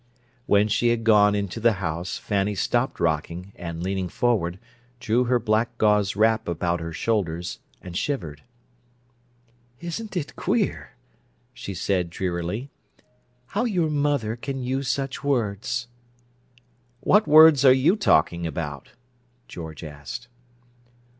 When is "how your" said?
13.49-13.91